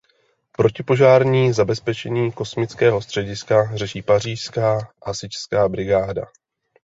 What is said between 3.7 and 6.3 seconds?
řeší Pařížská hasičská brigáda.